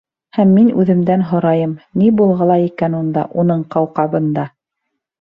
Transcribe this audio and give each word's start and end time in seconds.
Һәм 0.35 0.53
мин 0.59 0.71
үҙемдән 0.83 1.25
һорайым: 1.33 1.77
ни 2.03 2.11
булғылай 2.23 2.67
икән 2.73 2.99
унда, 3.05 3.29
уның 3.45 3.67
ҡауҡабында? 3.77 4.53